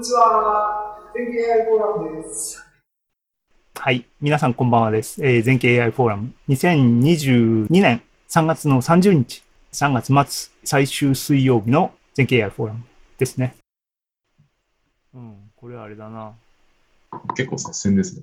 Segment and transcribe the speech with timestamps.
[0.00, 0.98] にちは。
[1.14, 2.64] 全景 AI フォーラムです。
[3.74, 4.06] はい。
[4.18, 5.22] 皆さんこんばんはです。
[5.22, 6.32] えー、全景 AI フォーラム。
[6.48, 8.00] 2022年
[8.30, 9.42] 3月の30日、
[9.72, 12.84] 3月末最終水曜日の全景 AI フォーラム
[13.18, 13.56] ですね。
[15.14, 16.32] うん、これはあれだな。
[17.36, 18.22] 結構接戦ですね。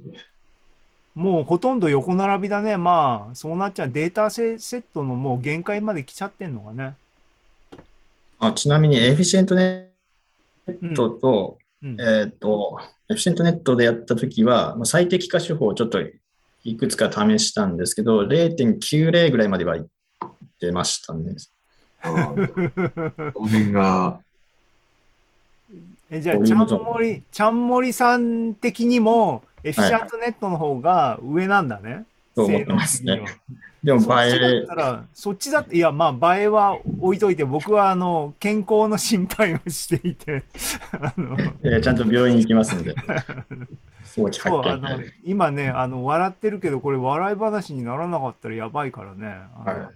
[1.13, 2.77] もうほとんど横並びだね。
[2.77, 3.91] まあ、そうなっちゃう。
[3.91, 6.95] データセットのもう限界まで来ちゃってんのかね。
[8.39, 9.91] あちなみに、エフィシェントネ
[10.67, 15.99] ットと、うん、えっ、と、エフィシェントネットでやったときは、まあ、最適化手法をちょっと
[16.63, 19.83] いくつか試したんですけど、0.90ぐらいまではいっ
[20.59, 21.35] てましたね。
[22.03, 24.19] この辺が。
[26.09, 32.05] えじゃあ、ちゃんもり、ちゃんもりさん的にも、エフィシャントネットの方が上なんだね。
[32.41, 33.23] はい、そう思ってますね。
[33.83, 34.65] でも映え。
[35.13, 40.43] そっちだって、いや、まあ、映えは置いといて、僕は、あの、健康の心配をしていて、
[40.91, 41.37] あの、
[41.81, 42.95] ちゃんと病院行きますんで。
[44.03, 44.31] そう
[44.65, 49.27] あの今ねあの、笑ってるけど、これ、笑い話にならなかったらやばいからね。
[49.63, 49.95] はい、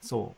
[0.00, 0.34] そ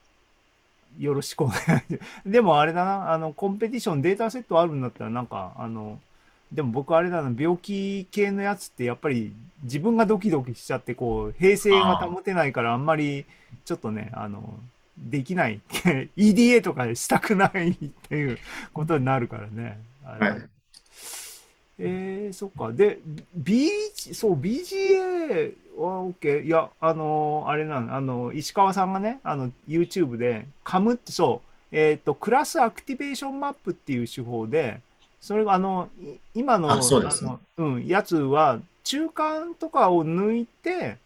[0.98, 1.02] う。
[1.02, 1.88] よろしくお願いします。
[2.24, 6.00] でもあれだな、あの、コンペティション、データセットあるんだったら、なんか、あの、
[6.54, 9.32] でも僕あれだな、病気系のやつってやっぱり
[9.64, 13.26] 自分がドキドキしちゃって、こう、平静が保てないからあんまり
[13.64, 14.54] ちょっとね、あの、
[14.96, 15.60] できない。
[16.16, 17.74] EDA とかしたくないっ
[18.08, 18.38] ていう
[18.72, 19.80] ことになるからね。
[20.04, 20.42] はい、
[21.80, 22.72] えー、そっか。
[22.72, 23.00] で、
[23.34, 23.68] B、
[24.12, 26.42] そう、BGA は OK。
[26.42, 34.80] いや、あの、あれなの、あの、石川さんがね、あの、YouTube で、 CAM って、そう、えっ、ー、と、 class activation map っていう手法で、
[35.24, 35.88] それがあの
[36.34, 40.98] 今のあそうです、ね、うん、やつは中間とかを抜いて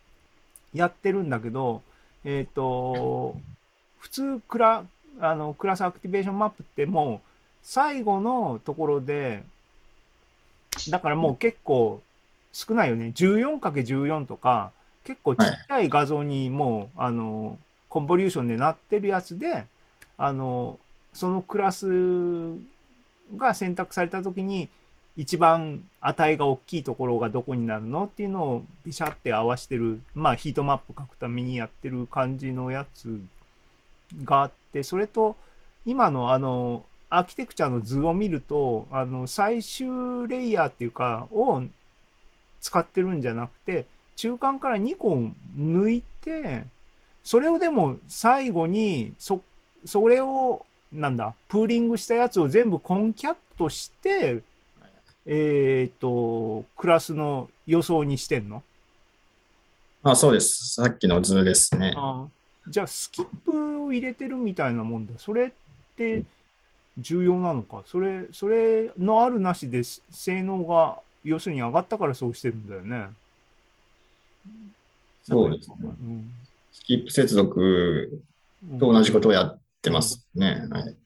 [0.74, 1.82] やってるんだけど、
[2.24, 3.36] えっ、ー、と
[4.00, 4.84] 普通クラ
[5.20, 7.28] あの class activation map ってもう
[7.62, 9.44] 最後のところで
[10.90, 12.02] だからもう結構
[12.52, 13.12] 少ないよね。
[13.14, 14.72] 14×14 とか
[15.04, 17.56] 結構ちっちゃい画像にもう、はい、あの
[17.88, 19.64] convolution でなってるやつで
[20.16, 20.76] あの
[21.12, 21.86] そのクラス
[23.36, 24.68] が選択された時に
[25.16, 33.20] 一番値が大きいところがどこになるのっていうのをビシャって合わせてるまあヒートマップ書くためにやってる感じのやつ
[34.24, 35.36] があってそれと
[35.84, 39.88] 今のあのアーキテクチャの図を見るとあの最終
[40.28, 41.62] レイヤーっていうかを
[42.60, 45.16] 使ってるんじゃなくて中間から2個
[45.58, 46.64] 抜いて
[47.24, 49.40] それをでも最後にそ
[49.84, 54.42] それをなんだ、プーリングしたやつを全部コンキャットして、
[55.26, 58.62] えっ、ー、と、クラスの予想にしてんの？
[60.02, 60.74] あ、そうです。
[60.74, 61.92] さっきの図ですね。
[61.96, 62.26] あ
[62.66, 65.12] じゃあ、スキップを入れてるみたいなもんだ。
[65.18, 65.50] それっ
[65.96, 66.22] て
[66.98, 67.82] 重要なのか？
[67.86, 73.08] それ、それのあるなしで性能が、要するに上がったからそうしてるんだよね。
[75.24, 75.76] そうですね。
[75.80, 76.32] うん、
[76.72, 78.22] スキップ接続
[78.78, 80.66] と同じことをやっってますね。
[80.70, 80.82] はい。
[80.82, 80.96] そっか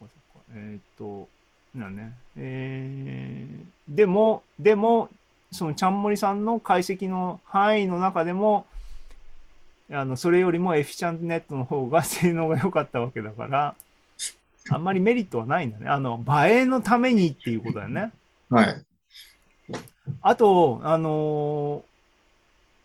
[0.00, 0.10] そっか。
[0.54, 1.28] えー、っと、
[1.74, 2.12] なね。
[2.36, 5.08] えー、でも、でも、
[5.52, 8.66] そのちゃんもりさんの解析の範囲の中でも、
[9.92, 13.74] あのそれよりもエフィシャントネットの方が性能が良かったわけだから、
[14.68, 15.88] あんまりメリットはないんだね。
[15.88, 18.12] あの、映えのためにっていうことだよね。
[18.50, 18.84] はい。
[20.22, 21.82] あと、あの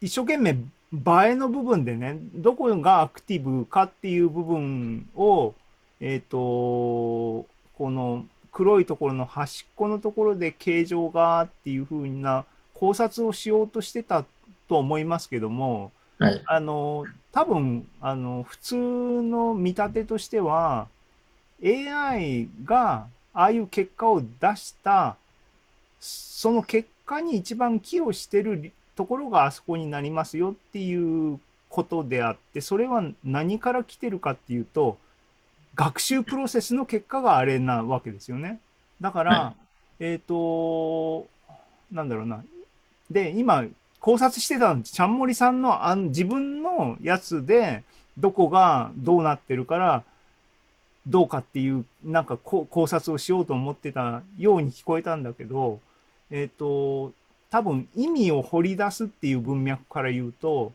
[0.01, 0.57] ー、一生懸命
[0.95, 5.53] 映えの部分でね、どこがアクティブかっていう部分を、
[5.99, 7.45] えっ、ー、と、
[7.77, 14.25] この黒いところの端っこのところで形状がっていうふうな考察をしようとしてた
[14.69, 20.87] と思いますけども、はい、あの、多分、あの、普通の見立てとしては、
[21.63, 25.17] AI がああいう結果を出した、
[25.99, 31.39] その結果に一番寄与してるところがあそこになりますよっていう
[31.69, 34.97] ことであってそれは何から来てるかっていうと
[35.75, 38.59] 学習プロセスの結果があれなわけですよね。
[39.01, 39.53] だから、は
[39.99, 41.27] い、えっ、ー、と
[41.91, 42.43] なんだろうな
[43.11, 43.65] で今
[43.99, 47.83] 考察してたのちゃんもりさんのあ自分のやつで
[48.17, 50.03] どこがどうなってるから
[51.07, 55.79] どうかっていうなんか考察をしようと思ってたように聞こえたんだけど
[56.31, 57.13] えっ、ー、と
[57.55, 60.73] 多分意味を掘り出すっていう文脈から言うと、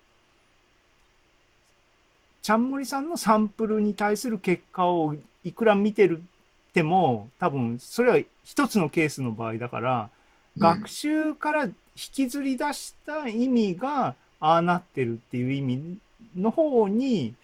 [2.41, 6.23] ちゃんもりさんのサンプルに対する結果をいくら見てる
[6.71, 10.09] っても、多分それは一つのケースの場合だから、
[10.57, 15.99] 学習から引きずり出した意味がああなってるっていう意味
[16.35, 17.35] の方に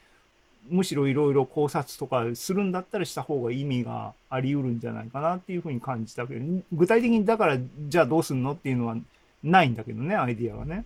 [0.71, 6.37] むしろいろいろ考察とかするんだったらした方が意味があり得るんじゃないかなっていうふうに感じたけ。
[6.37, 7.59] ど、具体的にだから
[7.91, 8.97] じゃあどうすんのっていうのは
[9.43, 10.85] ないんだけどね、アイディアはね。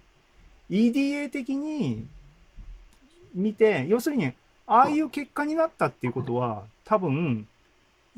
[0.70, 2.06] EDA 的に
[3.34, 4.32] 見て、要するに、
[4.66, 7.46] ああいう結果になったっていうことは、多分、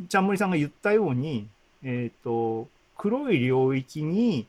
[0.08, 1.46] ちゃんもりさんが言ったように、
[1.82, 4.46] えっ、と、黒い領域に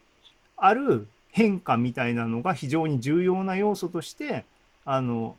[0.57, 4.45] ある変化みたいなのが非常に重要な要素として、
[4.85, 5.37] あの、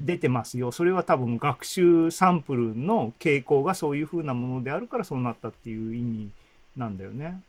[0.00, 0.72] 出てますよ。
[0.72, 6.30] それは多分学習サンプルの傾向がそういう風なものであるからそうなったっていう意味
[6.76, 7.40] なんだよね。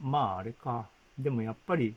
[0.00, 0.86] まああれか。
[1.18, 1.94] でもやっぱり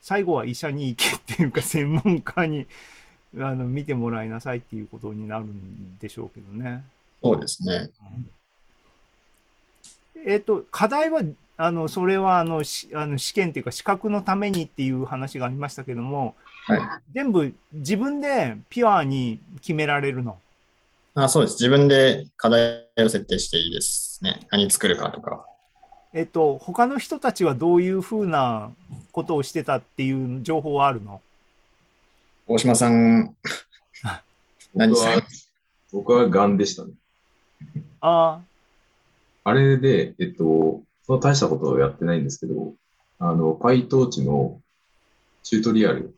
[0.00, 2.66] 最後は医者に行けっていうか専門家に
[3.38, 6.84] あの見てもらいなさいっていうことになるんでしょうけどね。
[7.22, 7.90] そうですね。
[10.24, 11.22] えっ、と、課題は、
[11.56, 16.34] あの、それは、あの、しあの試験っていうか、資格のためにっていう話がありましたけども、
[16.66, 16.80] はい。
[17.14, 20.38] 全部自分でピュアに決められるの？
[21.14, 21.54] あそうです。
[21.54, 24.46] 自分で課題を設定していいですね。
[24.50, 25.46] 何作るかとか。
[26.14, 28.72] えっ、と、他の人たちはどういうふうな
[29.12, 31.20] ことをしてたっていう情報はあるの？
[32.46, 33.36] 大島さん、
[34.74, 35.22] 何 僕は、
[35.92, 36.92] 僕はガンでしたね。
[38.00, 38.40] あ
[39.44, 39.52] あ。
[39.52, 42.74] れで、えっと、その大したことをやってないんですけど、
[43.18, 44.60] あの、PyTorch の
[45.42, 46.14] チュートリアル、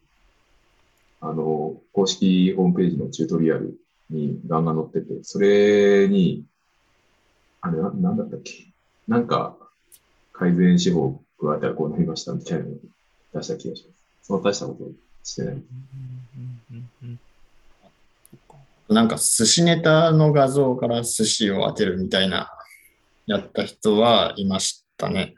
[1.20, 3.78] あの、公式ホームページのチュートリアル
[4.08, 6.44] にガンが載ってて、それに、
[7.60, 8.72] あれな、なんだったっけ？
[9.08, 9.56] なんか、
[10.40, 12.74] 改善手法を加えたらこうなりましたみたいなのを
[13.34, 14.00] 出した気がします。
[14.22, 14.88] その大したことを
[15.22, 15.62] してない。
[18.88, 22.50] なんか寿司ネタの画像から寿司を当てるみたいな、
[23.26, 25.34] やった人はいましたね。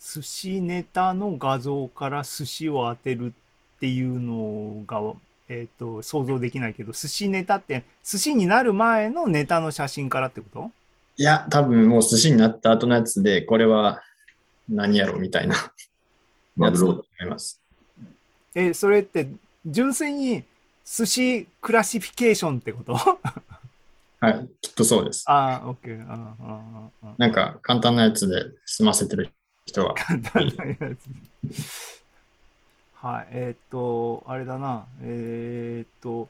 [0.00, 3.32] 寿司ネタの画像から寿司を当てる
[3.76, 5.00] っていうのが、
[5.48, 10.70] えっ、と、想像できないけど、寿司ネタって、寿司になる前のネタの写真からってこと？
[11.18, 14.02] いや、多分もう寿司になった後のやつで、これは
[14.68, 15.56] 何やろうみたいな
[16.58, 17.60] やつだと思います。
[18.54, 19.28] え、それって、
[19.66, 20.44] 純粋に
[20.84, 22.94] 寿司クラシフィケーションってこと？
[24.20, 25.24] はい、きっとそうです。
[25.28, 26.08] ああ、オッケー。
[26.08, 27.14] ああ、ああ、ああ。
[27.18, 29.30] なんか簡単なやつで済ませてる
[29.66, 31.98] 人は、簡単なやつ。
[32.94, 36.28] はい、えーっと、あれだな、えーっと、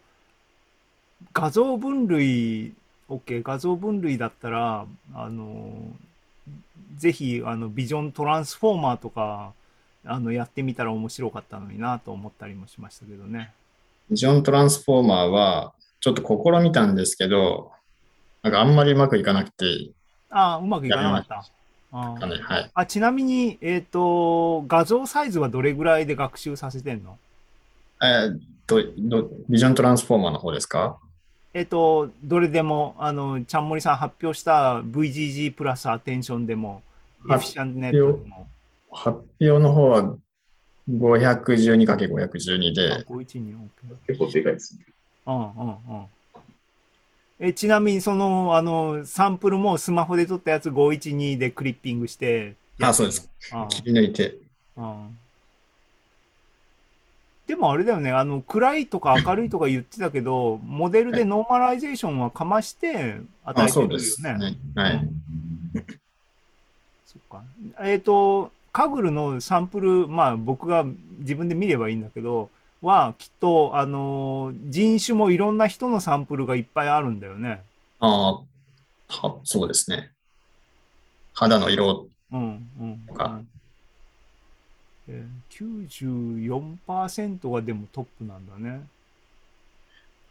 [1.32, 2.74] 画像分類、
[3.08, 5.92] OK、画像分類だったら、あの、
[6.96, 9.52] ぜひ、あの、ビジョントランスフォーマーとか、
[10.04, 13.52] あの、やってみたら面白かったのになと思ったりもしましたけどね。
[14.10, 17.72] ビジョントランスフォーマーはちょっと試みたんですけど、
[18.42, 19.90] なんかあんまりうまくいかなくて、
[20.30, 21.44] ああ、うまくいかなかった。
[21.90, 22.70] あかね、はい。
[22.74, 27.18] あちなみに、えーっと、画像サイズはどれぐらいで学習させてんの？
[28.02, 30.98] えーっと、どビジョントランスフォーマーの方ですか？
[31.54, 36.82] えっと、どれでも、あの、ちゃんもりさん発表した VGG プラスアテンションでも、
[37.26, 38.48] エはいフィシャントネットでも、
[38.90, 40.16] 発表の方は
[40.90, 43.68] 512×512 あで、512、OK。
[44.06, 44.84] 結構でかいですね。
[45.26, 45.76] うんうんうん。
[47.40, 52.56] え、ちなみに、その、あの、サンプルもスマホで撮ったやつ512でクリッピングして。
[52.80, 53.30] あ、そうです。
[53.52, 54.36] あ切り抜いて。
[54.76, 55.08] あ
[57.48, 64.34] でもあれだよね、あの、暗いとか明るいとか言ってたけど、モデルでノーマライゼーションはかまして与えあ、てるよそうですね。
[64.34, 64.56] ね。
[64.74, 65.08] はい。
[67.06, 67.42] そっか。
[67.80, 70.84] えっ、と、 Kaggle のサンプル、まあ僕が
[71.20, 72.50] 自分で見ればいいんだけど、
[72.82, 77.62] はきっと、あのー人種もいろんな人のサンプルがいっぱいあるんだよね。
[77.98, 78.34] あ
[79.08, 80.10] あ、はそうですね。
[81.32, 82.98] 肌の色うん、うん。
[83.08, 83.48] とかうん
[85.08, 88.82] えー、94%がでもトップなんだね。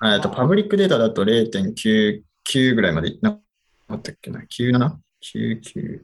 [0.03, 6.01] えっと、パブリックデータだと0.99ぐらいまでいなかったっけな ?97?99?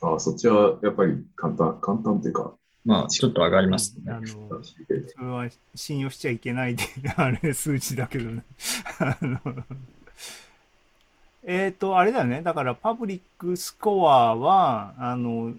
[0.00, 2.54] あそっちはやっぱり簡単、簡単というか、
[2.84, 4.12] まあ、ちょっと上がりますね。
[4.12, 6.84] あのそれは信用しちゃいけないで、
[7.16, 8.42] あれ、数値だけどね。
[9.00, 9.40] あの
[11.46, 12.40] えっと、あれだよね。
[12.42, 15.52] だから、パブリックスコアは、あの、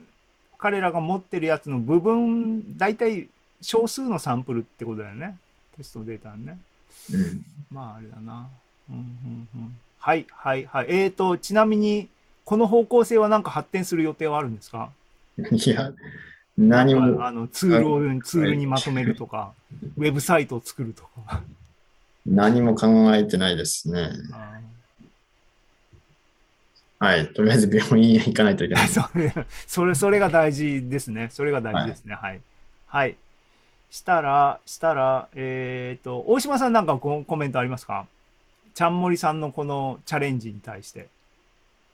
[0.65, 3.27] 彼らが持ってるやつの部分、大体
[3.61, 5.37] 少数のサンプルってことだよね。
[5.77, 6.57] テストデータね。
[7.13, 7.45] うん。
[7.71, 8.47] まあ、あれだな。
[8.89, 10.87] うんうんうん、はい、はい、はい。
[10.89, 12.07] えっ、と、ちなみに、
[12.45, 14.89] この方向性はなんか発展する予定はあるんですか？
[15.37, 15.93] いや、
[16.57, 19.53] 何もかあのツールを、ツールにまとめるとか、
[19.97, 21.43] ウェブサイトを作るとか。
[22.25, 24.09] 何も考えてないですね。
[27.05, 27.33] あはい。
[27.33, 28.87] とりあえず病院へ行かないといけない。
[28.87, 29.33] ー それ、
[29.67, 31.29] それ、それが大事ですね。
[31.31, 32.15] それが大事ですね。
[32.15, 32.41] はい。
[32.87, 33.17] はい。
[33.89, 38.07] したら、したら、えっ、と、大島さんなんかココメントありますか？
[38.73, 41.07] ちゃんもりさんのこのチャレンジに対して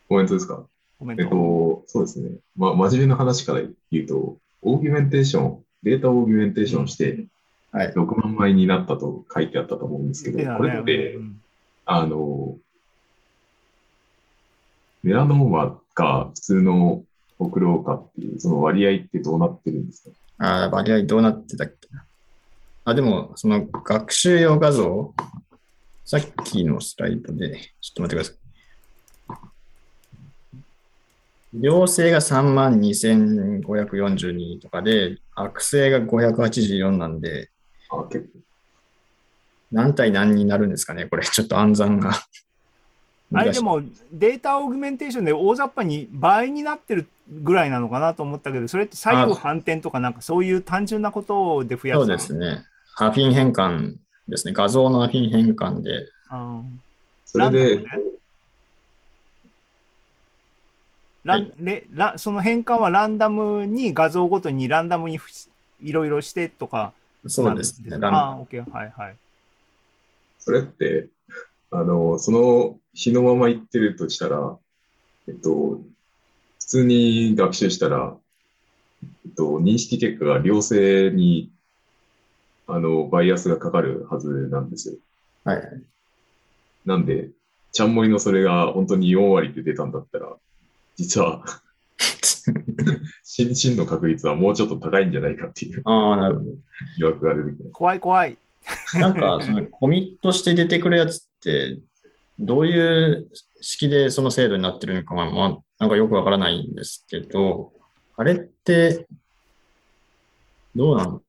[0.09, 0.63] コメントですか？
[0.97, 1.23] コメント。
[1.23, 2.29] えっと、そうですね。
[2.57, 7.25] ま、真面目な話から言うと、 augmentation、data augmentation して、
[7.71, 7.93] はい。
[7.93, 11.41] 6万枚になったと書いてあったと思うんですけど、これってう、ん
[11.85, 12.57] あの、
[15.03, 17.03] メラノーマか普通の
[17.39, 20.37] ほくろかっていう、その割合ってどうなってるんですか？
[20.37, 22.05] ああ、割合どうなってたっけな。
[22.85, 25.13] あ、でも、その学習用画像、
[26.05, 28.35] さっきのスライドで、ちょっと待ってください。
[31.59, 37.51] 良性が32,542とかで、悪性が584なんで、
[37.89, 38.39] あ、結構。
[39.71, 42.13] 何何対何になるんですかねこれ、ちょっと暗算が。
[43.33, 52.65] あれでもデータオーグメンテーションで大雑把に倍になってるぐらいなのかなと思ったけど、それって左右反転とかなんかそういう単純なことで増やすそうですね。
[52.97, 53.95] アフィン変換
[54.27, 54.53] ですね。
[54.53, 56.81] 画像のアフィン変換で、うん
[57.25, 58.11] それで、ランダムね。
[61.23, 65.29] ランレラその変換はランダムに画像ごとにランダムにふ
[65.81, 66.93] いろいろしてとか
[67.27, 67.95] そうですね。
[68.01, 69.15] ああ、OK、はいはい。
[70.39, 71.07] それって、
[71.69, 74.57] あの、その日のまま言ってるとしたら、
[75.27, 75.81] えっと、
[76.59, 78.17] 普通に学習したら、
[79.03, 81.51] えっと、認識結果が良性に、
[82.67, 84.95] あの、バイアスがかかるはずなんですよ。
[85.43, 85.83] はいはい。
[86.85, 87.29] なんで、
[87.71, 90.35] ちゃんもりのそれが本当に4割で出たんだったら、
[90.95, 91.43] 実は、
[93.23, 96.51] 真真の確率はもうちょっと高いんじゃないかっていうああ、なるほど。
[96.97, 97.71] 疑惑が出てきます。
[97.71, 98.37] 怖い怖い。
[98.95, 101.79] なんか、そのコミットして出てくるやつって、
[102.41, 103.29] どういう
[103.61, 107.71] 式でその制度になってるのかは、まあ、なんかよくわからないんですけど、
[108.17, 109.07] あれって、
[110.75, 111.21] どうなの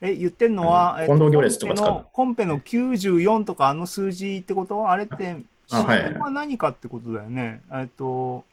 [0.00, 2.06] え、言ってんのは、近藤行列とか使う？
[2.12, 4.88] コンペのコンペの94とかあの数字ってこと？
[4.88, 5.36] あれって、
[5.70, 7.62] あはい指標は何かってことだよね。
[7.72, 8.44] えっと、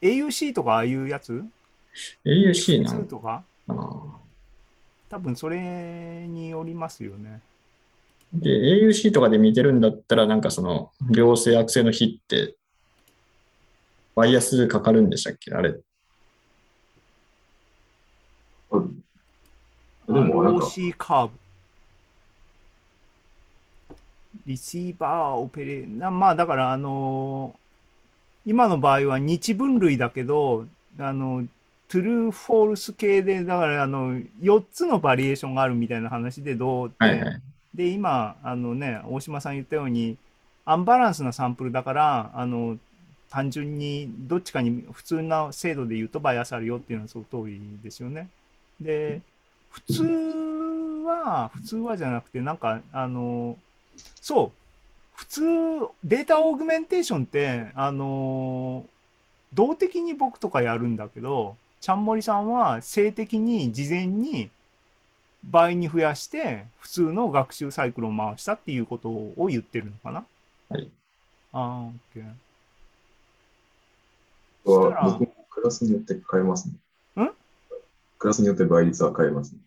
[0.00, 1.44] AUC とかああいうやつ
[2.24, 3.42] ?AUC な2のとか？
[5.10, 5.58] 多分それ
[6.28, 7.40] によりますよね。
[8.32, 12.56] で、AUC とかで見てるんだったら、なんかその、良性悪性の比って、
[14.14, 15.52] バイアスかかるんでしたっけ？
[15.52, 15.74] あれ。
[18.70, 18.88] ある
[20.06, 21.34] でも、なんか、ROC カーブ。
[24.46, 27.54] receiver オペレなまあだからあの
[28.44, 30.66] 今の場合は二分類だけど、
[30.98, 31.46] あの、
[31.88, 37.42] true false 系で、だからあの、4つのバリエーションがあるみたいな話でどうって、はいはい。
[37.74, 40.16] で、今、あのね、大島さん言ったように、
[40.64, 42.78] アンバランスなサンプルだから、あの、
[43.30, 48.28] 単純にどっちかに普通な精度で言うとバイアスあるよっていうのはその通りですよね。
[48.80, 49.22] で、
[49.70, 50.02] 普通
[51.06, 53.56] は、普通はじゃなくて、なんか、あの、
[54.20, 54.62] そう、
[55.14, 55.40] 普通、
[56.04, 58.84] データオーグメンテーションって、あの、
[59.54, 64.50] 動的に僕とかやるんだけど、ちゃんもりさんは性的に事前に
[65.44, 70.24] 倍に増やして普通の学習サイクルを回したっていうことを言ってるのかな？
[70.68, 70.88] はい。
[71.52, 72.24] ああ、オッケー。
[74.64, 76.68] こそしたられは僕もクラスによって変えます
[77.16, 77.24] ね。
[77.24, 77.30] ん？
[78.18, 79.58] クラスによって倍率は変えますね。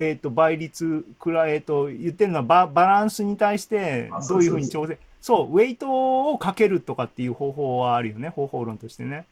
[0.00, 9.26] えっ、と、倍率くらい、えっ、と、言ってるのはババランスに対してあどういうふうに調整、そうウェイトをかけるとかっていう方法はあるよね、方法論としてね。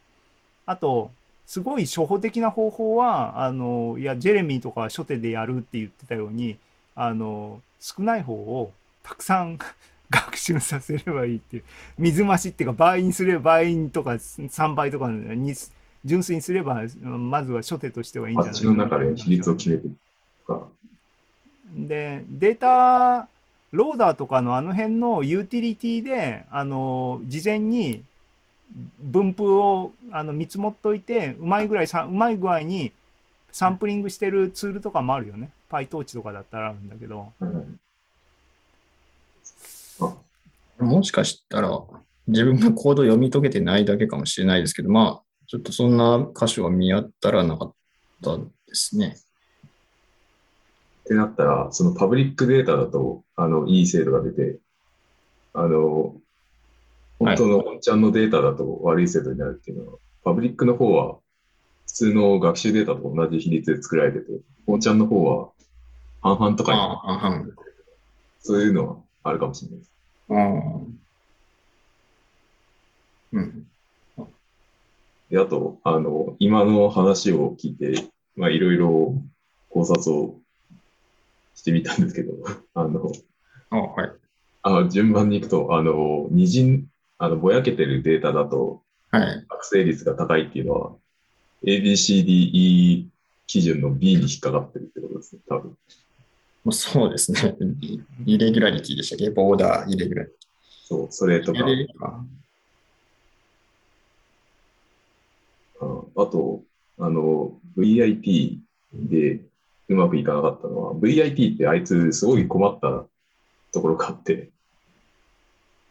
[0.66, 1.12] あと、
[1.46, 6.58] すごい初歩的な方法は、あの、いや、ジェレミーとかは初手でやるって言ってたように、
[6.96, 8.72] あの、少ない方を
[9.02, 9.58] たくさん
[10.10, 11.64] 学習させればいいっていう。
[11.98, 15.54] 水増しっていうか、倍にすれば倍とか3倍とかに
[16.04, 19.88] 純粋にすれば、まずは初手としてはいいんじゃないパッチの中で比率を決めて
[21.74, 23.28] で、データ
[23.72, 28.02] ローダーとかのあの辺のユーティリティで、あの、事前に
[29.00, 32.92] 分布をあの見積もっといて、うまいぐらいさ、うまい具合に
[33.52, 35.50] サンプリングしてるツールとかもあるよね。
[35.70, 37.32] PyTorch とかだったらあるんだけど。
[37.40, 37.78] うん
[40.78, 41.82] もしかしたら、
[42.26, 47.74] 自分がコード読み解けてないだけかもしれないですけど、まあ、ちょっとそんな箇所は見当たらなかっ
[48.22, 49.16] たですね。
[51.04, 54.58] ってなったら、そのパブリックデータだと、あの、いい精度が出て、
[55.54, 56.16] あの、
[57.18, 61.18] 本当の本ちゃんのデータだと悪い精度になるっていうのは、パブリックの方は、
[61.86, 64.26] 普通の学習データと同じ比率で作られてて、
[64.66, 65.50] 本ちゃんの方は
[66.20, 67.52] 半々とかに半々。
[68.40, 69.92] そういうのはあるかもしれないです。
[73.32, 73.66] うん。
[75.30, 79.14] で、あと、あの、今の話を聞いて、まあ、いろいろ
[79.70, 80.38] 考察を
[81.54, 82.34] してみたんですけど、
[82.74, 83.10] あの、
[83.70, 84.12] あはい。
[84.62, 86.86] あの順番に行くと、あの、二陣、
[87.18, 89.46] あの、ぼやけてるデータだと、はい。
[89.48, 90.92] 悪性率が高いっていうのは、
[91.64, 93.06] ABCDE
[93.46, 95.76] 基準の B に引っかかってるってことですね、多分。
[96.64, 97.56] もうそうですね。
[97.80, 98.00] イ
[98.34, 99.30] イレギュラリティでしたっけ？
[99.30, 100.36] ボーダーイレギュラリテ
[100.84, 101.60] そう、それとか、
[105.80, 106.62] ああと、
[106.98, 108.58] あの、VIT
[108.94, 109.40] で
[109.88, 113.06] うまくいかなかったのは、VIT ってあいつすごい困った
[113.72, 114.50] ところがあって、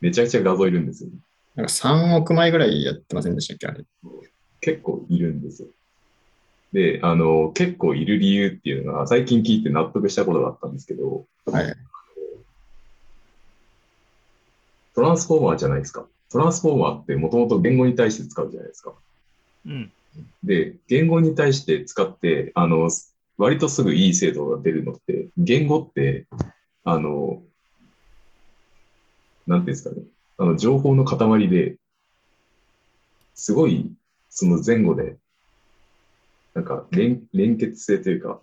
[0.02, 1.10] めちゃくちゃ画像いるんですよ。
[1.56, 3.86] なんか3億枚ぐらいやってませんでしたっけあれ。
[4.62, 5.70] 結構いるんですよ。
[6.74, 11.76] で、あの、結構いる理由っていうのが、最近聞いて納得したことがあったんですけど、はい。
[14.94, 16.06] トランスフォーマーじゃないですか。
[16.32, 18.94] トランスフォーマーってもともと言語に対して使うじゃないですか。
[19.66, 19.92] うん。
[20.44, 22.90] で、言語に対して使って、あの、
[23.38, 26.28] 割とすぐいい精度が出るのって、言語って、
[26.84, 27.42] あの、
[29.48, 30.02] なんていうんですかね、
[30.38, 31.78] あの、情報の塊で、
[33.34, 33.92] すごい、
[34.30, 35.18] その前後で、
[36.54, 38.40] なんか連、連結性というか、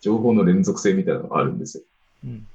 [0.00, 1.84] 情報の連続性みたいなのがあるんですよ。
[2.24, 2.46] うん。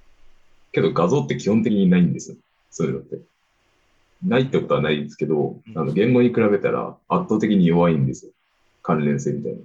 [0.71, 2.37] けど画像って基本的にないんですよ。
[2.71, 3.19] そういうのって。
[4.23, 8.31] ないってことはないんですけど、あの言語に比べたら圧倒的に弱いんですよ。
[8.81, 9.59] 関連性みたいな。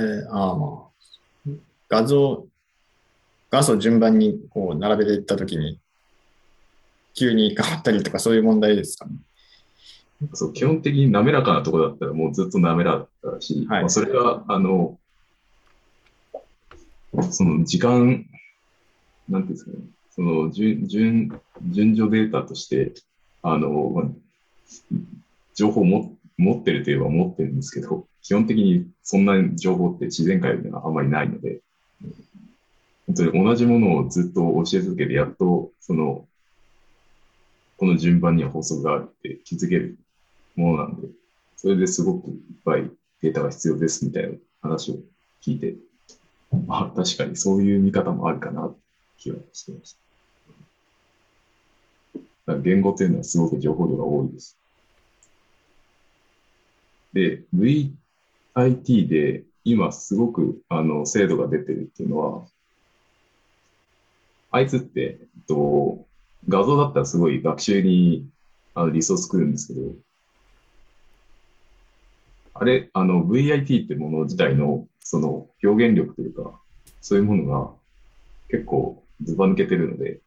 [0.00, 0.88] えー、ああま
[1.46, 1.50] あ。
[1.88, 2.46] 画像、
[3.54, 5.78] 画素順番にこう並べていったときに、
[7.14, 9.12] 急に変わったりとかそういう問題ですかね。
[10.32, 14.98] そう基本的に滑らかなところだったらもうずっと滑らかだったし、はいまあ、それが、あの、
[17.30, 18.26] その時間、
[19.28, 19.76] なんていうんですかね、
[20.10, 22.92] その順順順序データとして、
[23.42, 24.04] あの、まあ、
[25.54, 31.60] 情報をも持ってるといえば持ってるんですけど、基本的にそんな情報って自然界にはあまりないので、
[33.06, 36.26] 本当に同じものをずっと教え続けて、やっと、その、
[37.76, 39.98] この順番には法則があるって気づける
[40.56, 41.08] ものなんで、
[41.56, 42.90] それですごくいっぱい
[43.20, 44.96] データが必要ですみたいな話を
[45.42, 45.74] 聞いて、
[46.66, 48.80] まあ確かにそういう見方もあるかなって
[49.18, 49.96] 気はしてまし
[52.46, 52.56] た。
[52.58, 54.58] 言語というのはすごく情報量が多いです。
[57.14, 62.46] で、VIT で今すごくあの精度が出てるっていうのは、
[64.54, 66.06] あいつって、えっと、
[66.48, 68.24] 画像だったらすごい学習に
[68.76, 69.90] あのリソース作るんですけど、
[72.54, 76.52] あれ、あの VIT ってもの自体のその表現力というか、
[77.00, 77.68] そういうものが
[78.48, 80.20] 結構ずば抜けてるので、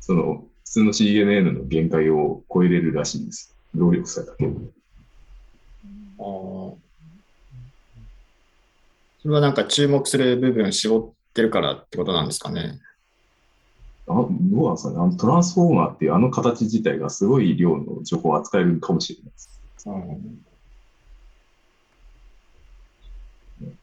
[0.00, 3.56] その普通の CNN の限界を超えれるらしいんです。
[3.74, 4.74] 労力さえかける。
[6.18, 6.76] あそ
[9.28, 12.80] れはなんか注目する部分を絞ってるからってことなんですかね。
[14.06, 19.60] あどうなんですかねあのトランスフォーマーっていうあの形自体がすごい量の情報を扱えるかもしれないです。
[19.86, 20.44] うん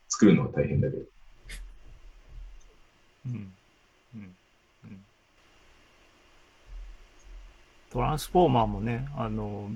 [0.08, 1.04] 作るのは大変だけど。
[3.26, 4.36] うんうん
[4.86, 5.04] うん
[7.92, 9.70] トランスフォーマーもね、あの、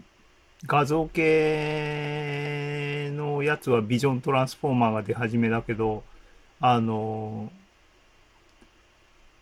[0.66, 6.02] 画像系のやつはビジョントランスフォーマーが出始めだけど、
[6.62, 7.52] あの、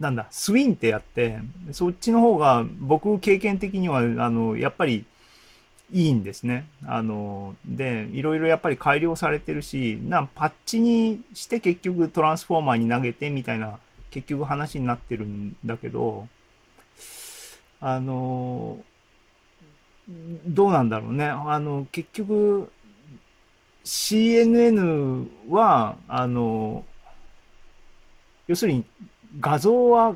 [0.03, 1.39] なんだ、スウィンってやって、
[1.71, 5.05] そっちの方が僕経験的には、あの、やっぱり
[5.93, 6.67] いいんですね。
[6.85, 13.79] あの、で、いろいろやっぱり改良されてるし、な、パッチにして結局トランスフォーマーに投げてみたいな、
[14.11, 16.27] 結局話になってるんだけど、
[17.79, 18.83] あの、
[20.45, 21.27] どうなんだろうね。
[21.27, 22.69] あの、結局、
[23.85, 26.83] CNN は、あの、
[28.47, 28.83] 要するに
[29.39, 30.15] 画像は、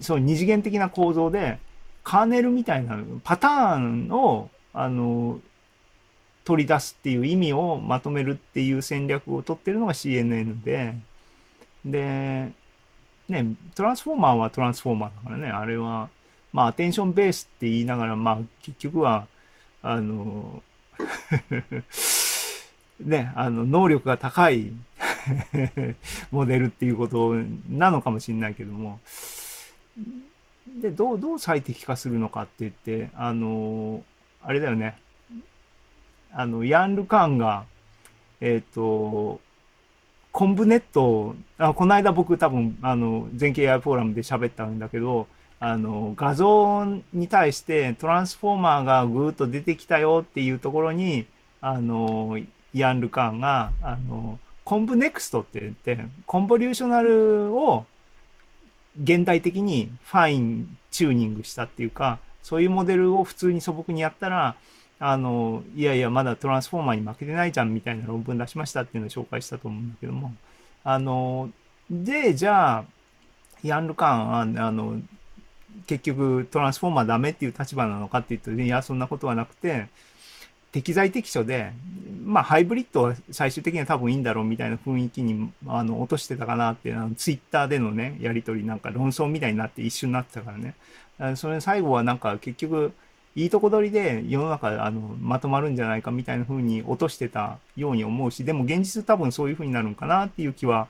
[0.00, 1.58] そう二次元的な構造で、
[2.04, 5.40] カーネルみたいなパターンを、あの、
[6.44, 10.94] 取り出すっていう意味をまとめるっていう戦略を取ってるのが CNN で、
[11.84, 12.52] で、
[13.28, 16.08] ね、トランスフォーマーはトランスフォーマーだからね、あれは、
[16.52, 19.26] まあ、アテンションベースって言いながら、まあ、結局は、
[19.82, 20.62] あの、
[23.00, 24.72] ね、あの、能力が高い
[26.30, 27.34] モデルっていうこと
[27.68, 29.00] なのかもしれないけども、
[30.80, 34.02] で、どう、どう最適化するのかって言って、あの、
[34.42, 34.96] あれだよね、
[36.32, 37.64] あの、ヤン・ルカンが、
[38.40, 39.40] えっ、と、
[40.30, 45.26] コンブネットあ、この間僕多分、あの、全景 AI フォーラムで喋ったんだけど、
[45.58, 51.26] あの、画像に対してトランスフォーマーがぐーっと出てきたよっていうところに、
[51.60, 52.38] あの、
[52.72, 54.38] ヤン・ルカンが、あの、
[54.68, 57.86] ConvNeXt って言って、 convolutional を
[59.02, 64.56] 現代的に fine tuning したっていうか、そういうモデルを普通に素朴にやったら、
[64.98, 70.34] あの、いやいや、まだ Transformer に負けてないじゃんみたいな論文出しましたっていうのを紹介したと思うんだけども、
[70.84, 71.48] あの、
[71.90, 72.84] で、じゃあ、
[73.64, 75.00] ヤン・ルカンは、あの、
[75.86, 79.88] 結局 Transformer ダメっていう立場なのかって言うと、いや、そんなことはなくて、
[80.78, 81.72] 適材適所で、
[82.24, 90.74] まあ、ハイブリッドは最終的には多分いいんだろうみたいな雰囲気に、あの、落としてたかなって、あの、ツイッターでのね、やりとりなんか論争みたいになって一瞬になってたからね。
[91.36, 92.92] それ最後はなんか結局、
[93.34, 100.86] いいとこ取りで世の中、あの、まとまるんじゃないかみたいな風に落としてたように思うし、でも現実多分そういう風になるんかなっていう気は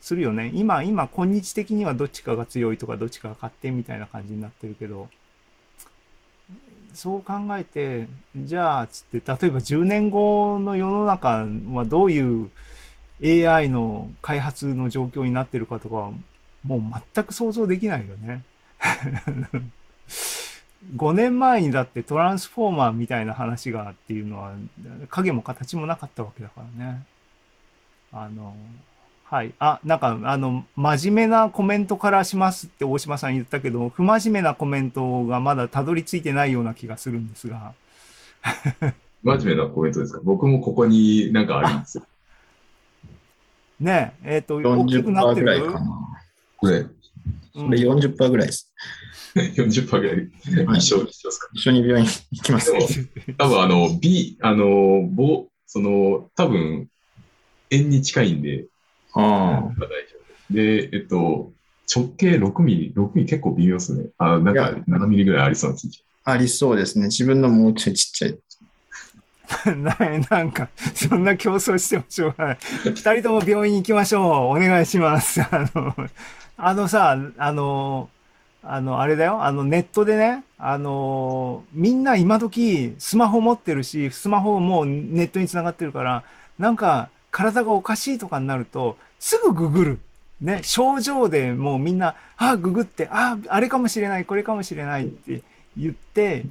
[0.00, 0.50] するよね。
[0.54, 5.08] 今、今、今日的にはどっちかが強いとかどっちかが勝ってみたいな感じになってるけど、
[6.94, 12.50] そう考えて、じゃあ、つって、例えば10年後の世の中はどういう
[13.22, 16.10] AI の開発の状況になってるかとか、
[16.64, 16.80] もう
[17.14, 18.42] 全く想像できないよね。
[20.96, 24.52] 5年前にだってトランスフォーマーみたいな話がっていうのは
[25.08, 27.06] 影も形もなかったわけだからね。
[28.12, 28.56] あの、
[29.32, 29.54] はい。
[29.58, 37.72] あ、なんか、あの、真面目なコメントからしますって大島さん言ったけど、不真面目なコメントがまだたどり着いてないような気がするんですが。
[39.24, 40.20] 真面目なコメントですか？
[40.22, 42.04] 僕もここになんかあるんですよ。
[43.80, 45.46] ねえ、えっ、と、大きくなっ40%てる？
[45.46, 45.80] ぐらいかな。
[46.58, 46.90] これ、うん
[47.54, 48.70] これ40%ぐらいです。
[49.34, 51.48] 40%ぐらいはい一緒にしてますか？
[51.54, 52.70] 一緒に病院行きます
[53.38, 56.88] 多分あの、B、あの、ぼ、その、多分、
[57.70, 58.66] 円に近いんで、
[59.14, 59.84] あ大丈
[60.50, 60.54] 夫。
[60.54, 61.52] で、えっと、
[61.94, 64.06] 直径6ミリ、6ミリ結構微妙ですね。
[64.18, 67.06] あ、なんか7ミリぐらいありそうなんですあ、ありそうですね。
[67.06, 68.38] 自分のもうちょいちっちゃい。
[69.76, 69.96] な
[70.30, 72.58] なんか、そんな競争してもしょうがない。
[72.84, 74.24] 二人とも病院行きましょう。
[74.24, 75.42] お願いします。
[75.44, 75.94] あの、
[76.56, 78.08] あのさ、あの、
[78.62, 79.42] あの、あれだよ。
[79.42, 86.22] あの、ネットでね、あの、みんな今時スマホ持ってるし、スマホもネットにつながってるから、
[86.58, 89.98] なんか体がおかしいとかになると、すぐググる。
[90.40, 95.42] ね、症状でもうみんな、あ、ググって、あ、あれかもしれない、これかもしれないって
[95.76, 96.44] 言って、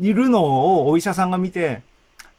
[0.00, 1.82] いるのをお医者さんが見て、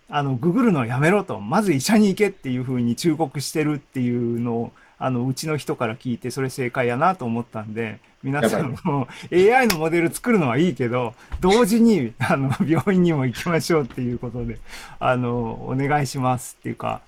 [0.10, 1.40] あの、ググるのやめろと。
[1.40, 14.60] まず医者に行けっていうふうに忠告してるっていうのを、あの、うちの人から聞いて、それ正解やなと思ったんで、皆さんも AI のモデル作るのはいいけど、同時に、あの、病院にも行きましょうっていうことで、
[15.00, 17.02] あの、お願いしますっていうか、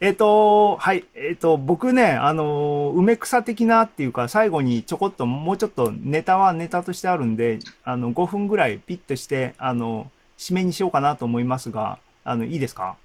[0.00, 12.96] えっ、と、はい、えっ、と、僕ね、あの、梅草的なっていうか、最後にちょこっと、もうちょっとネタはネタとしてあるんで、あの、5分ぐらいピッとして、あの、締めにしようかなと思いますが、あの、いいですか？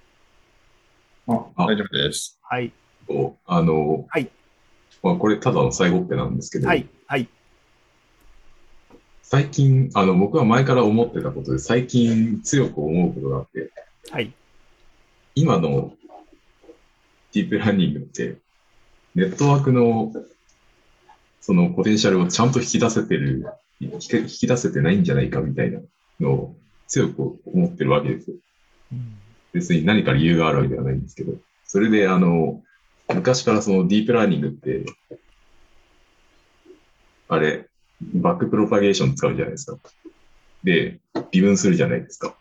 [1.28, 2.38] あ、大丈夫です。
[2.42, 2.72] はい。
[3.46, 4.30] あの、はい
[5.02, 6.86] まあ、これただの最後っぺなんですけど、はい。
[7.06, 7.28] はい。
[9.22, 13.70] 最近、あの、僕は前から思ってたことで、最近強く思うことがあって、
[14.10, 14.32] はい。
[15.34, 15.92] 今の
[17.32, 18.36] ディープラーニングって、
[19.14, 20.12] ネットワークの
[21.40, 23.44] そのポテンシャルをちゃんと引き出せてる、
[23.80, 25.80] 引き引き出せてないんじゃないかみたいな
[26.20, 28.36] のを強く思ってるわけですよ。
[28.92, 29.20] うん
[29.52, 32.62] 別に何か理由があるわけではないんですけど、それであの、
[33.12, 34.84] 昔からそのディープラーニングって、
[37.28, 37.66] あれ、
[38.00, 39.78] バックプロパゲーション使うじゃないですか。
[40.62, 41.00] で、
[41.32, 42.36] 微分するじゃないですか。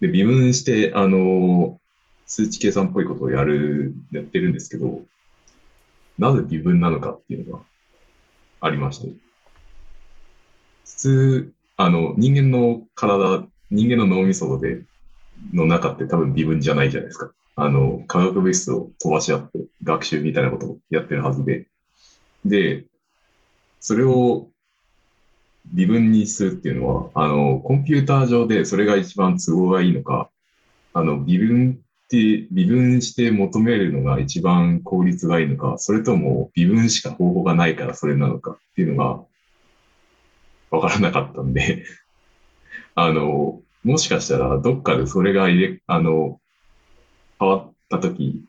[0.00, 1.80] で、微分して、あの、
[2.26, 5.04] 数値計算っぽいことをやる、やってるんですけど、
[6.18, 7.64] なぜ微分なのかっていうのが
[8.60, 9.08] ありまして。
[10.84, 14.84] 普通、あの、人間の体、人間の脳みそで、
[15.52, 17.32] の中って多分微分じゃないじゃないですか。
[17.56, 21.68] あの、化学物質を飛ばし合って学習みたいなことをやってるはずで。
[22.44, 22.86] で、
[23.80, 24.48] それを
[25.72, 30.30] 微分にするっていうのは、あの、コンピューター上でそれが一番都合がいいのか、
[30.92, 39.24] あの、微分て、微分して求めるのが一番効率がいいのか、それとも微分しか方法がないからそれなのかっていうのが
[40.70, 41.84] わからなかったんで、
[42.94, 46.40] あの、もしかしたらどっかでそれが入れ、あの、
[47.38, 48.44] 変わったとき、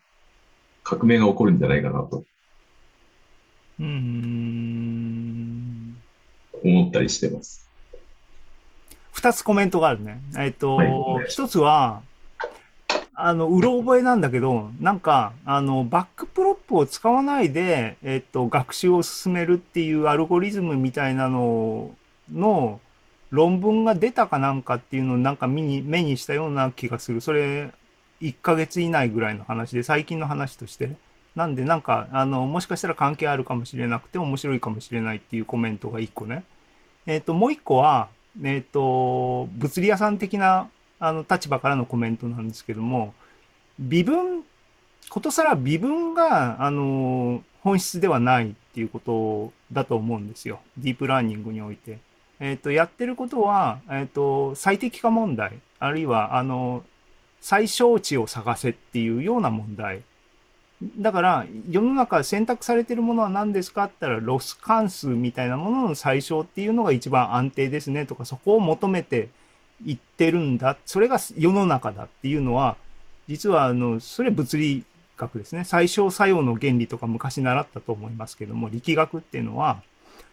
[0.84, 2.24] 革命が起こるんじゃないかなと
[3.80, 4.88] うーん。
[6.64, 7.68] 思ったりしてます。
[9.12, 10.22] 二つコメントがあるね。
[10.38, 12.02] えっとはいつは、
[13.20, 21.96] あの、うろ覚えなんだけど、なんか、あの、 backprop を使わないで、えっと、学習を進めるっていうアルゴリズムみたいなの
[22.32, 22.80] の
[23.32, 27.20] 論文が出たかなんかっていうのをなんか見に、目にしたような気がする。
[27.22, 27.72] それ、
[28.22, 30.92] 1ヶ月以内ぐらいの話で、最近の話として。
[31.36, 36.44] なんで、なんか、あの、もしかしたら関係あるかもしれなくて面白いかもしれないっていうコメントが1個ね。
[37.08, 38.10] えっ、と、もう1個は、
[38.44, 43.14] えっ、と、物理屋さん的な、あの、立場からのコメントなんですけども、
[43.80, 44.44] 微分、
[45.10, 50.60] ことさら微分が、あの、本質ではないっていうことだと思うんですよ。
[50.78, 52.00] ディープラーニングにおいて。
[52.40, 56.84] えっ、と、やってることは、えっ、と、最適化問題、あるいは、あの、
[57.42, 60.02] 最小値を探せっていうような問題。
[61.00, 69.30] だから、世の中選択されてるものは何ですかって言ったら、ロス関数みたいなものの最小っていうのが一番安定ですねとか、そこを求めて
[69.86, 70.78] いってるんだ。
[70.86, 72.78] それが世の中だっていうのは、
[73.28, 74.84] 実は、あの、それ物理
[75.18, 75.64] 学ですね。
[75.64, 79.82] 最小作用の原理とか昔習ったと思いますけども、力学っていうのは、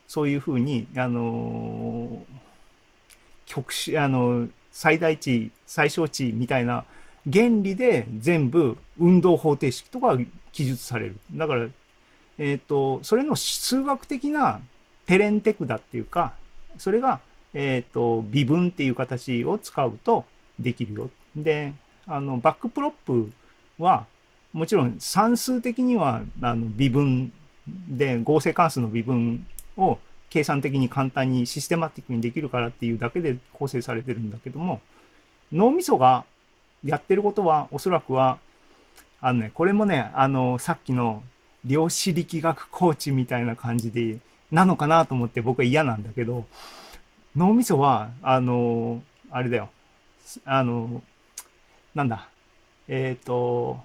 [0.06, 2.24] そういうふうに、あの、
[3.46, 6.84] 極子、あの、最大値、最小値みたいな
[7.32, 10.18] 原理で全部運動方程式とか
[10.52, 11.16] 記述される。
[11.32, 11.66] だから、
[12.38, 14.60] えっ、ー、と、それの数学的な
[15.06, 16.34] 手練手管っていうか、
[16.78, 17.20] それが、
[17.54, 20.24] えっ、ー、と、微分っていう形を使うと
[20.58, 21.10] できるよ。
[21.36, 21.72] で、
[22.06, 23.30] あの、 backprop
[23.78, 24.06] は、
[24.52, 27.32] もちろん算数的には、あの、微分
[27.66, 29.98] で、合成関数の微分を
[30.30, 34.80] 計算的に簡単にシステマティックにできるからっていうだけで構成されてるんだけども、
[35.52, 36.24] 脳みそが
[36.84, 38.38] やってることは、おそらくは、
[39.20, 41.22] あのね、これもね、あの、さっきの
[41.64, 44.18] 量子力学コーチみたいな感じで、
[44.50, 46.44] なのかなと思って僕は嫌なんだけど、
[47.36, 49.70] 脳みそは、あの、あれだよ。
[50.44, 51.02] あの、
[51.94, 52.28] なんだ。
[52.88, 53.80] えっ、ー、と、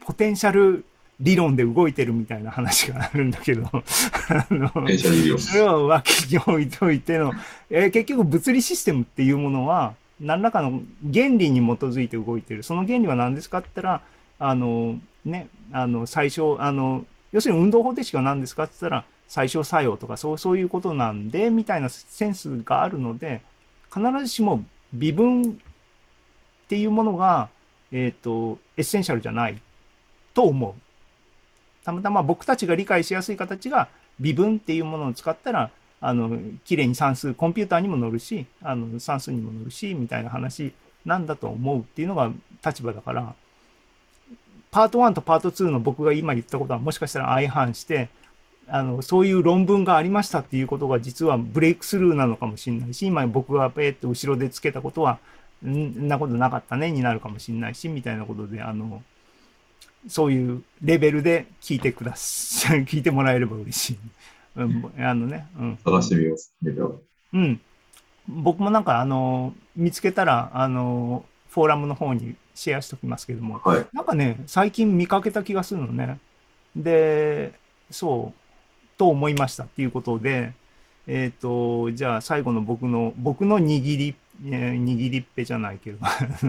[0.00, 0.84] ポテンシャル
[1.20, 4.70] 理論で動いてるみたいな話があるんだけど、あの、
[5.38, 7.32] それを脇に置いといての、
[7.70, 12.62] えー、結局物理システムっていうものは、何らかの原理に基づいて動いてる。
[12.62, 14.02] その原理は何ですかって言ったら、
[14.38, 23.40] あの、ね、あの、最小、あの、要するに運動方程式は何ですかって言ったら、最小作用とかそう、そういうことなんで、みたいなセンスがあるので、
[23.90, 25.54] 必ずしも微分っ
[26.68, 27.48] ていうものが、
[27.92, 29.58] えっ、ー、と、 essential じゃない
[30.34, 30.74] と思う。
[31.82, 33.88] たまたま僕たちが理解しやすい形が
[34.20, 35.70] 微分っていうものを使ったら、
[36.02, 40.74] あの、綺麗に算数、コンピューターにも載るし、あの、算数にも載るし、みたいな話
[41.06, 42.30] なんだと思うっていうのが
[42.62, 43.34] 立場だから、
[44.70, 48.10] パート1とパート2の僕が今言ったことはもしかしたら相反して、
[48.68, 55.18] あの、そういう論文がありましたっていうことが実はブレイクスルーなのかもしれないし、今僕がペーって後ろでつけたことは、
[55.66, 59.02] んなことなかったねになるかもしれないし、みたいなことで、あの、
[60.08, 62.84] そういうレベルで聞いてください。
[62.84, 63.98] 聞いてもらえれば嬉しい。
[64.56, 65.78] うん、あのね、うん。
[65.84, 66.54] 探してみます。
[67.32, 67.60] うん。
[68.28, 76.18] 僕もなんか、あの、見つけたら、あの、フォーラムの方にシェアしときますけども、はい、なんかね、最近見かけた気がするのね。
[76.74, 77.52] で、
[77.90, 78.41] そう、
[78.96, 80.52] と思いましたっていうことで、
[81.06, 84.14] えっ、ー、と、じゃあ最後の僕の、僕の握り、
[84.46, 85.98] えー、握りっぺじゃないけど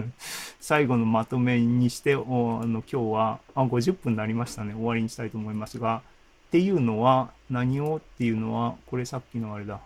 [0.59, 4.73] 最後のまとめにしておあの今日はあ50分になりましたね。
[4.73, 6.01] 終わりにしたいと思いますが
[6.47, 9.79] っていうのは何をっていうのはこれさっきのあれだ。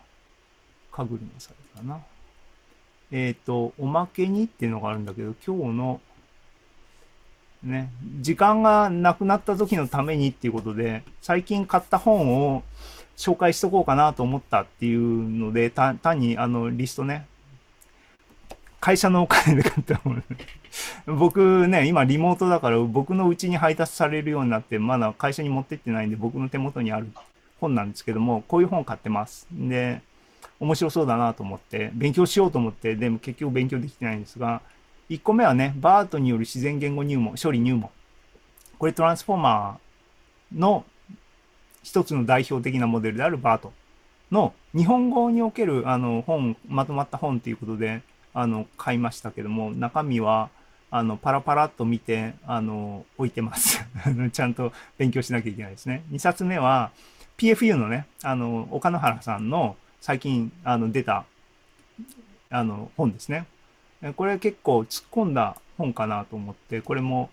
[0.92, 2.00] かぐりのサイズかな。
[3.12, 6.02] えっ、ー、とおまけにっていうのがあるんだけど今日の
[7.64, 7.92] ね
[8.22, 12.64] 時間がなくなった時のためにっていうことで最近買った本を
[13.16, 17.28] 紹介しとこうかなと思ったっていうので単にあのリストね
[18.80, 20.16] 会社のお金で買ったも。
[21.08, 27.08] 僕ね、今リモートだから僕の家に配達されるようになって、まだ会社に持ってってないんで僕の手元にある
[27.60, 29.48] 本なんですけども、こういう本買ってます。
[29.52, 30.02] で、
[30.60, 34.62] 面白そうだなと思って、勉強しようと思って、でも結局勉強できてないんですが、
[35.10, 37.90] 1個目はね、バートによる自然言語入門、処理入門。
[38.78, 40.86] これトランスフォーマーの
[41.84, 43.72] 一つの代表的なモデルであるバート
[44.32, 48.02] の日本語におけるあの本、まとまった本ということで、
[48.34, 50.50] あの、買いましたけども、中身は、
[50.92, 53.84] あの、パラパラっと見て、あの、置いてます。
[54.32, 56.04] ちゃんと勉強しなきゃいけないですね。
[56.12, 56.92] 2冊目は、
[57.38, 61.26] PFU のね、あの、岡野原さんの最近、あの、出た、
[62.50, 63.46] あの、本ですね。
[64.16, 67.30] これ結構突っ込んだ本かなと思って、これも、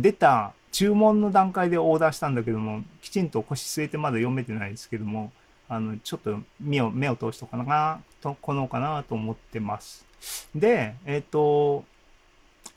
[0.00, 5.32] 出た注文の段階でオーダーしたんだけども、きちんと腰据えてまだ読めてないですけども、
[5.68, 10.06] あの、ちょっと目を、目を通しとかな、と、このかなと思ってます。
[10.54, 11.84] で、えっ、ー、と、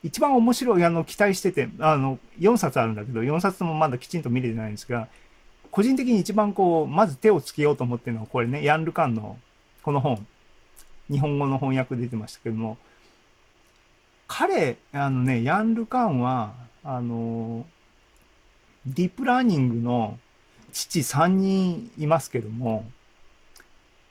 [0.04, 5.08] 一番面白い、あの、期待してて、あの、4冊あるんだけど、4冊もまだきちんと見れてないんですが、
[5.70, 9.38] 個人的に一番こう、まず手をつけようと思ってるのは、これね、ヤンルカンの
[9.84, 10.26] この本、
[11.10, 12.78] 日本語の翻訳出てましたけども、
[14.34, 16.54] 彼、あのね、ヤン・ルカンは、
[16.86, 17.66] あの、
[18.86, 20.18] ディープラーニングの
[20.72, 22.90] 父3人いますけども、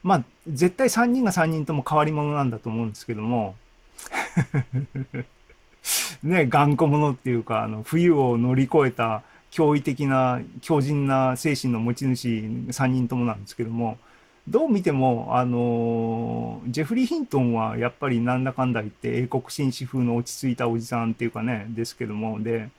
[0.03, 3.55] まあ、絶対3人が3人とも変わり者なんだと思うんですけども、
[6.21, 12.27] ね、頑固者っていうか、あの、冬を乗り越えた驚異的な、強靭な精神の持ち主
[12.69, 13.97] 3人ともなんですけども、
[14.47, 22.69] どう見ても、あのジェフリー・ヒントンはやっぱりなんだかんだ言って英国紳士風の落ち着いたおじさんっていうかね、ですけども、で、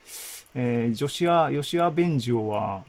[0.54, 2.84] えー、ジョシア、ヨシア・ベンジオは、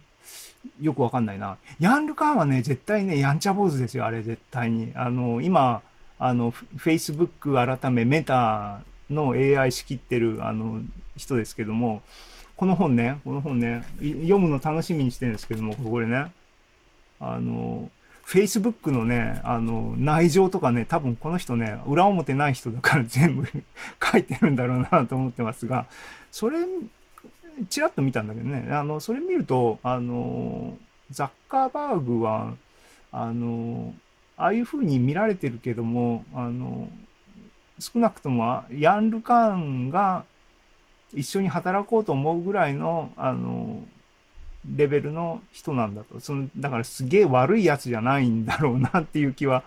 [0.82, 1.58] よくわかんないな。
[1.80, 4.92] ヤンルカーンはね、絶対ね、やんちゃ坊主ですよ、あれ絶対に。
[4.96, 5.82] あの、今、
[6.20, 10.82] あの、Facebook 改めメタの AI 仕切ってる、あの、
[11.18, 12.02] 人ですけども、
[12.56, 16.32] この本ね、この本ね、読むの楽しみにしてるんですけども、これね、
[17.20, 17.90] あの、
[18.26, 25.86] Facebook のね、あの、内情とかね、多分この人ね、裏表ない人だから 全部書いてるんだろうなと思ってますが、
[26.32, 26.60] それ、
[27.70, 30.78] ちらっと見たんだけどね、あの、それ見ると、あの、
[31.12, 32.54] ザッカーバーグは、
[33.12, 33.94] あの、
[34.38, 36.90] ああいう風に見られてるけども、あの、
[37.80, 40.26] 少なくともヤンルカーンが
[41.14, 43.84] 一緒に働こうと思うぐらいの、あの、
[44.66, 46.20] レベルの人なんだと。
[46.20, 49.64] その、だからすげえ悪いやつじゃないんだろうなっていう気は、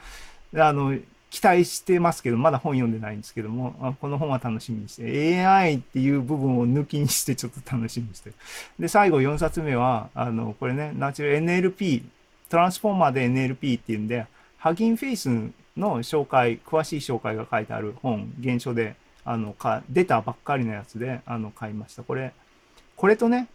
[0.54, 0.96] あの、
[1.30, 8.32] 期待してますけど、まだ本読んでないんですけども、この本は楽しみにして、AI っていう部分を抜きにしてちょっと楽しみにして
[8.78, 12.04] で、最後4冊目は、あの、これね、ナチュラル NLP、
[12.48, 15.28] トランスフォーマーで NLP っていうんで、ハギンフェイス
[15.76, 22.02] の紹介、詳しい紹介が書いてある本、原書で、あの、か、出たばっかりのやつで、あの、買いました。
[22.02, 22.32] これ、
[22.96, 23.48] これとね、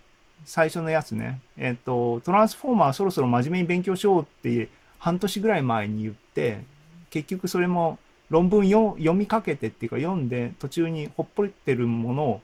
[0.46, 6.64] 最初のやつね、えっ、と、トランスフォーマーそろそろ真面目に勉強しようって半年ぐらい前に言って、
[7.10, 8.00] 結局それも
[8.30, 12.42] 論文読みかけてっていうか読んで途中にほっぽりってるものを、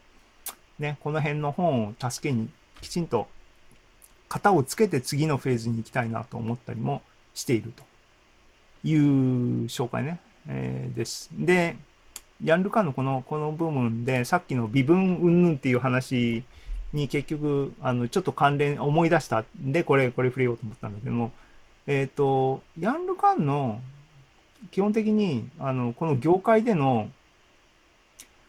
[0.80, 2.50] ね、この辺の本を助けに
[2.82, 3.28] きちんと
[4.30, 7.02] 型をつけて次のフェーズに行きたいなと思ったりも
[7.34, 7.88] していると。
[8.84, 11.30] いう紹介ね、えー、です。
[11.34, 11.76] で、
[12.44, 16.44] ヤンルカのこの、この部分でさっきの微分云々っていう話
[16.94, 21.32] に結局、あの、ちょっと関連思い出したんで、これ、これ触れようと思ったんだけども、
[21.86, 23.82] えっ、ー、と、ヤンルカンの
[24.72, 27.10] 基本的に、あの、この業界での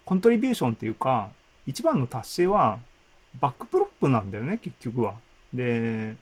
[0.04, 1.30] contribution っていうか、
[1.66, 2.78] 一番の達成は、
[3.40, 5.14] backprop なんだよね、結局は。
[5.52, 6.16] で、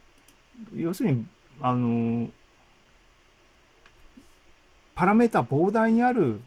[0.74, 1.26] 要するに、
[1.60, 2.28] あの、
[4.94, 6.40] パラメータ膨大にある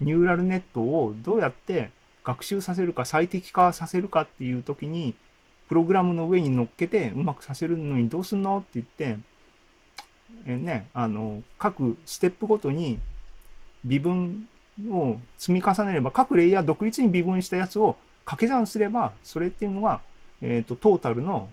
[0.00, 1.90] ニューラルネットをどうやって
[2.28, 5.14] 学習させるか最適化させるかっていう時に、
[5.66, 9.18] プログラムの上に乗っけてうまくさせるのにどうすんのって言って、
[10.46, 12.98] えね、あの、各ステップごとに
[13.82, 14.46] 微分
[14.90, 20.02] を積み重ねれば、各レイヤー独立に微分したやつを掛け算すれば、それっていうのは、
[20.42, 21.48] えっ、ー、と、トータルの、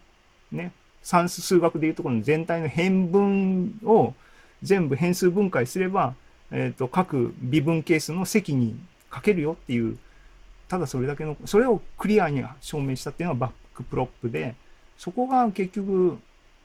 [0.51, 4.13] ね、算数数学でいうところの全体の変分を
[4.61, 6.15] 全部変数分解すれば、
[6.51, 8.77] えっ、ー、と、各微分ケースの積に
[9.09, 9.97] 書けるよっていう
[10.67, 14.56] ただそれだけの、それをクリアに証明したっていうのが backprop で、
[14.97, 16.17] そこが結局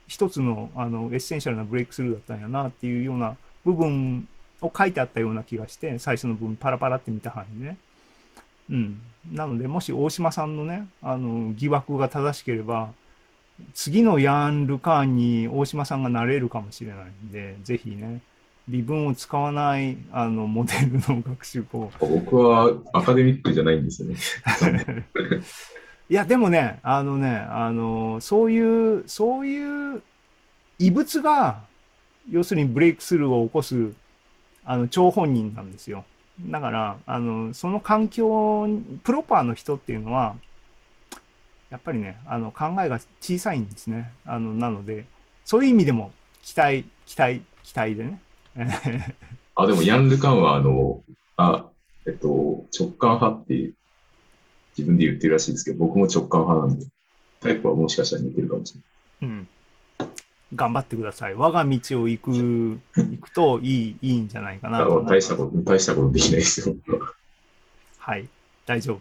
[0.07, 4.27] 一つのあのエッセンシャルなブレイクスルーだったんやなっていうような部分
[4.61, 7.77] を書いてあったような気がして、最初の部分パラパラって見た範囲でね。
[8.71, 9.01] うん。
[9.33, 12.91] なので、もし大島さんのね、あの、疑惑が正しければ、
[13.75, 18.21] 次のヤン・ルカーンに大島さんがなれるかもしれないんで、ぜひね、
[18.71, 21.91] 微分を使わないあのモデルの学習法。
[22.01, 24.17] 僕はアカデミックじゃないんですよね。
[26.09, 30.03] いや、でもね、あのね、あの、そういう、そういう
[30.79, 31.63] 異物が、
[32.29, 33.93] 要するにブレイクスルーを起こす、
[34.65, 36.05] あの、張本人なんですよ。
[36.41, 38.69] だから、あの、その環境、
[39.05, 40.35] プロパーの人っていうのは、
[41.71, 44.13] やっぱりね、あの、考えが小さいんですね。
[44.25, 45.07] あの、なので、
[45.45, 48.21] そういう意味でも、期待、期待、期待でね。
[49.55, 51.03] あ、でも、ヤン・ルカンは、あの、
[51.37, 51.67] あ、
[52.07, 53.73] えっと、直感派って
[54.77, 56.87] 自分で言ってるらしいですけど、僕も直感派なんで、
[57.41, 58.75] タイプはもしかしたら似てるかもし
[59.21, 59.31] れない。
[59.31, 59.49] うん。
[60.55, 61.35] 頑張ってください。
[61.35, 62.31] 我が道を行く、
[62.97, 66.75] 行くといい、いいんじゃないかな大したこと、大したことできないですよ。
[67.99, 68.29] はい、
[68.67, 69.01] 大丈夫。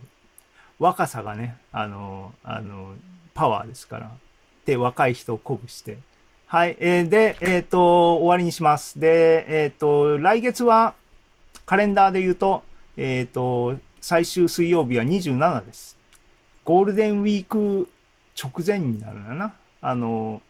[0.78, 2.94] 若さがね、あの、あの、
[3.34, 4.12] パワーですから。
[4.66, 5.98] で、若い人を鼓舞して、
[6.52, 6.76] はい。
[6.80, 9.00] えー、で、えっ、ー、と、終わりにします。
[9.00, 10.96] で、えっ、ー、と、来月は、
[11.68, 12.64] カレンダーで言うと、
[12.98, 15.96] えっ、と、最終水曜日は27です。
[16.66, 17.88] ゴールデンウィーク
[18.36, 19.54] 直前になるんだな。
[19.80, 20.42] あの、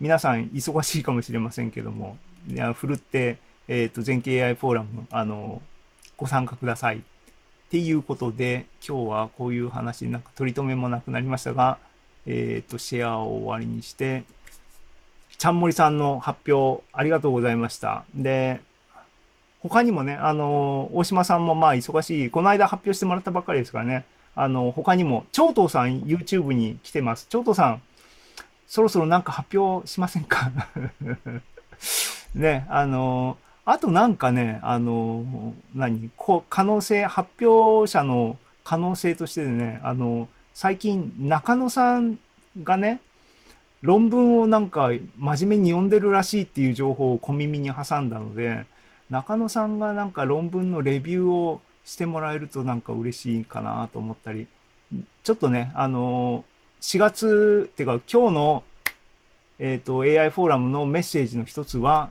[0.00, 3.38] 皆さん忙しいかもしれませんけども、いやふるって、
[3.68, 5.62] えっ、と、全景 AI フォーラム、あの、
[6.16, 6.96] ご参加ください。
[6.96, 7.00] っ
[7.70, 11.78] ていうことで、今日はこういう話、なんか取り留めもなくなりましたが、
[12.26, 14.24] えっ、と、シェアを終わりにして、
[15.44, 18.06] ちゃんもりさんの発表ありがとうございました。
[18.14, 18.62] で、
[19.60, 27.26] 他にもね、あの、大島さんもまあ忙しい、この間発表してもらったばっかりですからね、あの、他にも、長東さん YouTube に来てます。
[27.28, 27.82] 長東さん、
[28.66, 30.50] そろそろなんか発表しませんか？
[32.34, 33.36] ね、あの、
[33.66, 42.18] あとなんかね、あの、何、こう、可能性、発表者の可能性としてね、あの、最近中野さん
[42.62, 43.02] がね、
[43.84, 48.64] 論文をなんか真面目に読んでるらしいっていう情報を小耳に挟んだので、
[49.10, 54.46] 中野さんがなんか論文のレビューをしてもらえるとなんか嬉しいかなと思ったり、
[55.22, 56.46] ちょっとね、あの、
[56.80, 58.64] 4月、っていうか今日の、
[59.58, 62.08] えっ、と、AI フォーラムのメッセージの一つは、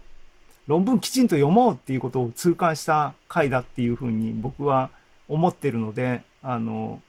[0.67, 4.91] 論文きちんと読もうっていうことを痛感した回だっていうふうに僕は
[5.27, 7.01] 思ってるので、あの、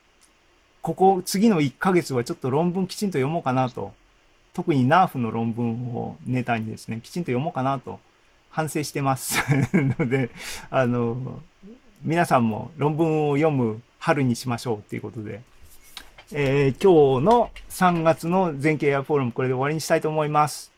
[0.80, 3.92] ここ次の1ヶ月はちょっと論文きちんと読もうかなと、
[4.55, 8.00] 特に NARF の論文をネタにですね、きちんと読もうかなと
[8.50, 9.38] 反省してます
[9.74, 10.30] ので、
[10.70, 11.40] あの、
[12.02, 15.40] 皆さんも論文を読む春にしましょうっていうことで、
[16.32, 20.72] えー今日の3月の全経 AI フォーラムこれで終わりにしたいと思います。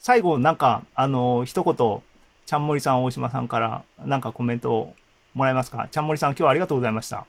[0.00, 2.02] 最後、なんか、あの、一言、
[2.46, 4.94] ちゃんもりさん、大島さんから、なんかコメントを
[5.34, 5.88] もらえますか？
[5.90, 7.18] ちゃんもりさん、今日はありがとうございました。
[7.20, 7.26] あ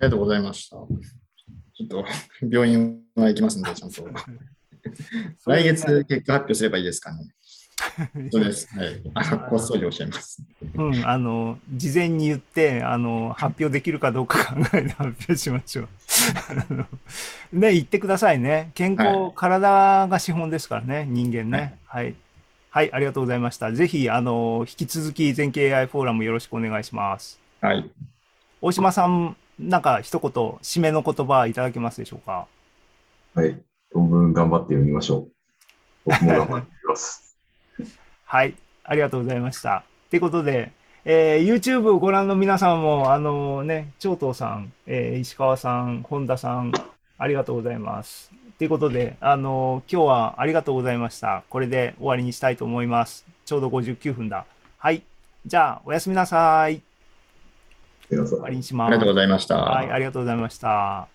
[0.00, 1.21] りがとうございました。
[1.88, 2.08] ちょっと
[2.50, 4.04] 病院は行きますんで、ちゃんと。
[5.46, 7.24] 来月結果発表すればいいですかね。
[8.30, 8.68] そうです。
[8.76, 9.02] はい。
[9.14, 10.42] あのこっそり教えます。
[10.74, 15.88] うん、あの、事前に言って、あの、発表できるかどうか考えて発表しましょう。
[17.58, 18.70] ね、言ってくださいね。
[18.74, 21.78] 健康、は体が資本ですからね、人間ね。
[21.86, 22.14] はい。
[22.70, 23.72] はい、ありがとうございました。
[23.72, 27.38] ぜひ、あの、引き続き、全経 AI フォーラムよろしくお願いします。
[27.60, 27.90] はい。
[28.60, 32.46] 大島さん、なんか一言、締めの言葉いただけますでしょうか？
[33.34, 33.58] はい。
[33.92, 35.28] 論文頑張って読みましょう。
[36.10, 37.36] 僕も頑張ってみます。
[38.24, 39.84] はい、ありがとうございました。
[40.10, 40.72] ということで、
[41.04, 46.72] えー YouTube をご覧の皆さんも、あのね、長東さん、えー石川さん、本田さん、
[47.18, 48.32] ありがとうございます。
[48.58, 51.42] ということで、あの今日はありがとうございました。
[51.50, 53.26] これで終わりにしたいと思います。
[53.44, 54.46] ちょうど59分だ。
[54.78, 55.02] はい。
[55.44, 56.80] じゃあ、おやすみなさい。
[58.08, 58.88] 終わりにします。
[58.88, 59.56] ありがとうございました。
[59.56, 61.11] はい、ありがとうございました。